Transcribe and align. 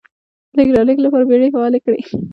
د 0.55 0.55
لېږد 0.57 0.73
رالېږد 0.77 1.03
لپاره 1.05 1.27
بېړۍ 1.29 1.49
فعالې 1.55 1.79
کړې. 1.85 2.01